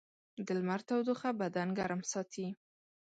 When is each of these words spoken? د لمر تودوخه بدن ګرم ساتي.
د 0.45 0.47
لمر 0.57 0.81
تودوخه 0.87 1.29
بدن 1.41 1.67
ګرم 1.77 2.01
ساتي. 2.11 2.47